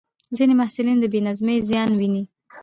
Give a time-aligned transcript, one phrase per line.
[0.37, 2.23] ځینې محصلین د بې نظمۍ زیان ویني.